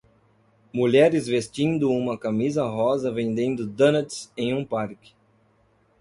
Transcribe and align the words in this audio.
mulheres 0.73 1.27
vestindo 1.27 1.91
uma 1.91 2.17
camisa 2.17 2.65
rosa 2.65 3.11
vendendo 3.11 3.67
donuts 3.67 4.33
em 4.35 4.51
um 4.51 4.65
parque. 4.65 5.13